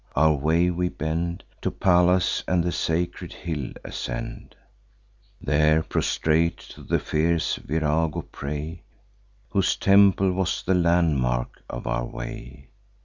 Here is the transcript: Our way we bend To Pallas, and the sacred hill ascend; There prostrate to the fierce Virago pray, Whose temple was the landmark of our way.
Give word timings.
Our 0.15 0.33
way 0.33 0.71
we 0.71 0.89
bend 0.89 1.43
To 1.61 1.69
Pallas, 1.69 2.43
and 2.47 2.63
the 2.63 2.71
sacred 2.71 3.33
hill 3.33 3.71
ascend; 3.83 4.55
There 5.39 5.83
prostrate 5.83 6.57
to 6.73 6.81
the 6.81 6.97
fierce 6.97 7.57
Virago 7.57 8.23
pray, 8.23 8.81
Whose 9.51 9.75
temple 9.75 10.31
was 10.31 10.63
the 10.63 10.73
landmark 10.73 11.61
of 11.69 11.85
our 11.85 12.07
way. 12.07 12.69